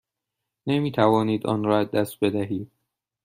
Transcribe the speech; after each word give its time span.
نمی 0.67 0.91
توانید 0.91 1.47
آن 1.47 1.63
را 1.63 1.79
از 1.79 1.91
دست 1.91 2.19
بدهید. 2.23 2.71